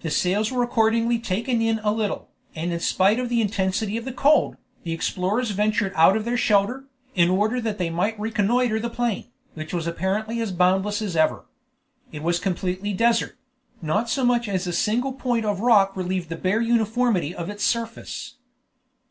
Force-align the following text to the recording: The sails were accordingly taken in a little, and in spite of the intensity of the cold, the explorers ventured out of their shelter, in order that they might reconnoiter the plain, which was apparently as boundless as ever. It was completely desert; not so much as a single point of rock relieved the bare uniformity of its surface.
The 0.00 0.10
sails 0.10 0.50
were 0.50 0.62
accordingly 0.62 1.18
taken 1.18 1.60
in 1.60 1.78
a 1.80 1.92
little, 1.92 2.30
and 2.54 2.72
in 2.72 2.80
spite 2.80 3.18
of 3.20 3.28
the 3.28 3.42
intensity 3.42 3.98
of 3.98 4.06
the 4.06 4.14
cold, 4.14 4.56
the 4.82 4.92
explorers 4.94 5.50
ventured 5.50 5.92
out 5.94 6.16
of 6.16 6.24
their 6.24 6.38
shelter, 6.38 6.86
in 7.14 7.28
order 7.28 7.60
that 7.60 7.76
they 7.76 7.90
might 7.90 8.18
reconnoiter 8.18 8.80
the 8.80 8.88
plain, 8.88 9.26
which 9.52 9.74
was 9.74 9.86
apparently 9.86 10.40
as 10.40 10.52
boundless 10.52 11.02
as 11.02 11.16
ever. 11.16 11.44
It 12.12 12.22
was 12.22 12.38
completely 12.40 12.94
desert; 12.94 13.36
not 13.82 14.08
so 14.08 14.24
much 14.24 14.48
as 14.48 14.66
a 14.66 14.72
single 14.72 15.12
point 15.12 15.44
of 15.44 15.60
rock 15.60 15.94
relieved 15.94 16.30
the 16.30 16.36
bare 16.36 16.62
uniformity 16.62 17.34
of 17.34 17.50
its 17.50 17.62
surface. 17.62 18.36